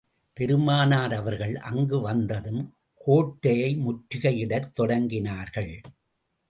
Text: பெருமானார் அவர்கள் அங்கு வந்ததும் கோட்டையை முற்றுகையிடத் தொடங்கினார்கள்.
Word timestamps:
பெருமானார் 0.33 1.13
அவர்கள் 1.13 1.55
அங்கு 1.55 2.01
வந்ததும் 2.01 2.73
கோட்டையை 2.93 3.77
முற்றுகையிடத் 3.77 4.71
தொடங்கினார்கள். 4.81 5.83